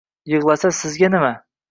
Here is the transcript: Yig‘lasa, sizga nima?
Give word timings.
Yig‘lasa, 0.31 0.71
sizga 0.77 1.11
nima? 1.17 1.29